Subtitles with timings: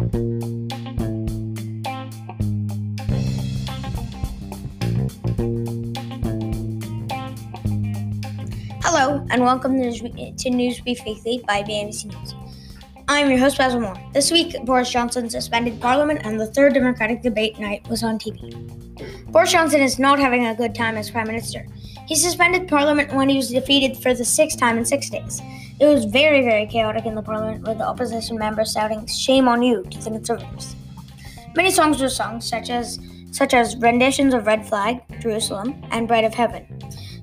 [0.00, 0.08] Hello,
[9.30, 10.50] and welcome to, Newsweek, to
[10.86, 12.34] Weekly by BMC News.
[13.08, 13.94] I'm your host, Basil Moore.
[14.14, 18.54] This week, Boris Johnson suspended Parliament, and the third Democratic debate night was on TV.
[19.30, 21.66] Boris Johnson is not having a good time as Prime Minister.
[22.06, 25.40] He suspended Parliament when he was defeated for the sixth time in six days.
[25.78, 29.62] It was very, very chaotic in the Parliament, with the opposition members shouting "Shame on
[29.62, 30.76] you" to the Conservatives.
[31.54, 32.98] Many songs were sung, such as
[33.32, 36.66] such as renditions of Red Flag, Jerusalem, and Bread of Heaven.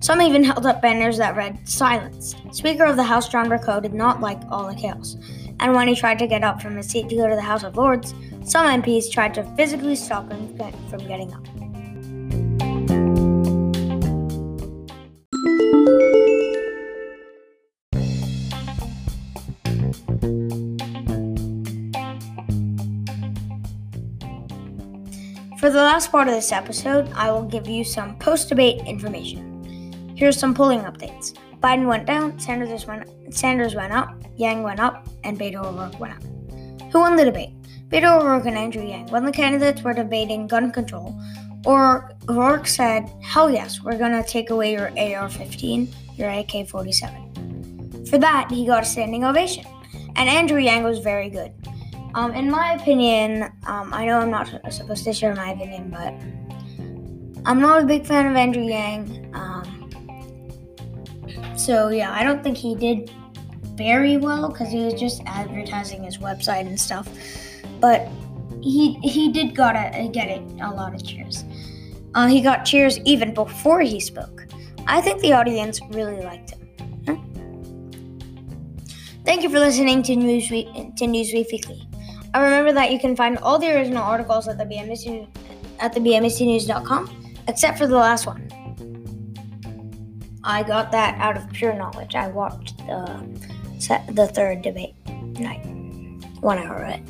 [0.00, 2.36] Some even held up banners that read Silence.
[2.52, 5.16] Speaker of the House John Bercow did not like all the chaos,
[5.58, 7.64] and when he tried to get up from his seat to go to the House
[7.64, 10.56] of Lords, some MPs tried to physically stop him
[10.88, 11.44] from getting up.
[25.66, 30.14] For the last part of this episode, I will give you some post debate information.
[30.16, 31.36] Here's some polling updates.
[31.60, 36.14] Biden went down, Sanders went, Sanders went up, Yang went up, and Beto O'Rourke went
[36.14, 36.22] up.
[36.92, 37.50] Who won the debate?
[37.88, 39.08] Beto O'Rourke and Andrew Yang.
[39.08, 41.20] When the candidates were debating gun control,
[41.64, 48.06] or O'Rourke said, Hell yes, we're gonna take away your AR 15, your AK 47.
[48.08, 49.64] For that, he got a standing ovation.
[50.14, 51.52] And Andrew Yang was very good.
[52.16, 56.14] Um, in my opinion, um, I know I'm not supposed to share my opinion, but
[57.44, 59.30] I'm not a big fan of Andrew Yang.
[59.34, 59.90] Um,
[61.58, 63.10] so yeah, I don't think he did
[63.74, 67.06] very well because he was just advertising his website and stuff.
[67.80, 68.08] But
[68.62, 71.44] he he did gotta get it a lot of cheers.
[72.14, 74.46] Uh, he got cheers even before he spoke.
[74.86, 76.62] I think the audience really liked him.
[77.06, 77.16] Huh?
[79.26, 81.86] Thank you for listening to Newsweek to Newsweek Weekly.
[82.36, 85.26] I remember that you can find all the original articles at the BMC
[85.78, 88.46] at the BMCNews.com, except for the last one.
[90.44, 92.14] I got that out of pure knowledge.
[92.14, 93.26] I watched the
[94.12, 94.94] the third debate
[95.40, 95.64] night,
[96.42, 97.02] one hour of it.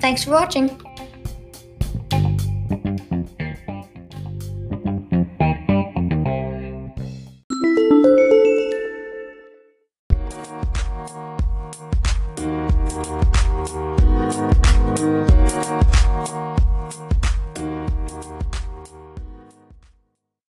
[0.00, 0.80] Thanks for watching.